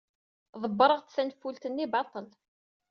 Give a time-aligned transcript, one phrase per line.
[0.61, 2.25] Ḍebbreɣ-d tanfult-nni baṭel.